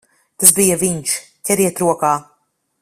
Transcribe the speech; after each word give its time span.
Tas 0.43 0.53
bija 0.59 0.77
viņš! 0.85 1.13
Ķeriet 1.49 1.85
rokā! 1.87 2.15